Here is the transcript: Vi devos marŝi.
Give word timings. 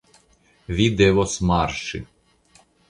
Vi 0.79 0.87
devos 1.03 1.37
marŝi. 1.51 2.05